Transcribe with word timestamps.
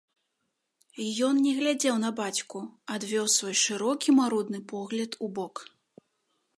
Ён 1.27 1.35
не 1.47 1.51
глядзеў 1.59 1.95
на 2.05 2.11
бацьку, 2.21 2.63
адвёў 2.97 3.25
свой 3.37 3.55
шырокі 3.67 4.09
марудны 4.23 4.59
погляд 4.75 5.11
убок. 5.29 5.55